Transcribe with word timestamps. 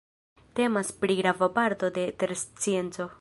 Temas 0.59 0.89
pri 1.03 1.17
grava 1.19 1.51
parto 1.59 1.93
de 1.99 2.07
terscienco. 2.25 3.07